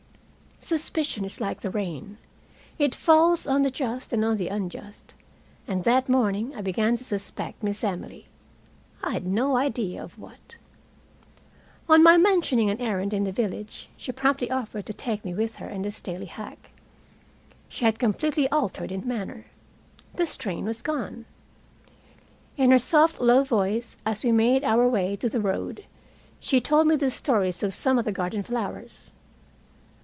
Suspicion 0.63 1.25
is 1.25 1.41
like 1.41 1.61
the 1.61 1.71
rain. 1.71 2.19
It 2.77 2.93
falls 2.93 3.47
on 3.47 3.63
the 3.63 3.71
just 3.71 4.13
and 4.13 4.23
on 4.23 4.37
the 4.37 4.47
unjust. 4.47 5.15
And 5.67 5.83
that 5.85 6.07
morning 6.07 6.53
I 6.55 6.61
began 6.61 6.95
to 6.97 7.03
suspect 7.03 7.63
Miss 7.63 7.83
Emily. 7.83 8.27
I 9.03 9.13
had 9.13 9.25
no 9.25 9.57
idea 9.57 10.03
of 10.03 10.19
what. 10.19 10.57
On 11.89 12.03
my 12.03 12.15
mentioning 12.15 12.69
an 12.69 12.79
errand 12.79 13.11
in 13.11 13.23
the 13.23 13.31
village 13.31 13.89
she 13.97 14.11
promptly 14.11 14.51
offered 14.51 14.85
to 14.85 14.93
take 14.93 15.25
me 15.25 15.33
with 15.33 15.55
her 15.55 15.67
in 15.67 15.81
the 15.81 15.89
Staley 15.91 16.27
hack. 16.27 16.69
She 17.67 17.83
had 17.83 17.97
completely 17.97 18.47
altered 18.49 18.91
in 18.91 19.05
manner. 19.07 19.47
The 20.13 20.27
strain 20.27 20.65
was 20.65 20.83
gone. 20.83 21.25
In 22.55 22.69
her 22.69 22.79
soft 22.79 23.19
low 23.19 23.43
voice, 23.43 23.97
as 24.05 24.23
we 24.23 24.31
made 24.31 24.63
our 24.63 24.87
way 24.87 25.15
to 25.17 25.27
the 25.27 25.41
road, 25.41 25.85
she 26.39 26.61
told 26.61 26.85
me 26.85 26.95
the 26.97 27.09
stories 27.09 27.63
of 27.63 27.73
some 27.73 27.97
of 27.97 28.05
the 28.05 28.11
garden 28.11 28.43
flowers. 28.43 29.09